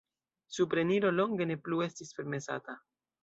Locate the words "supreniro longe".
0.55-1.47